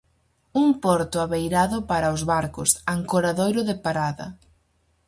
[0.61, 4.27] Un porto abeirado para os barcos, ancoradoiro de parada.